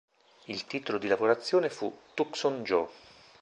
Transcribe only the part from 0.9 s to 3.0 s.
di lavorazione fu "Tucson Joe".